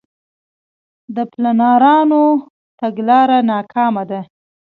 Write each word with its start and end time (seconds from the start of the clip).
د 1.15 1.17
پلانرانو 1.31 2.23
تګلاره 2.79 3.37
ناکامه 3.51 4.03
ده. 4.09 4.21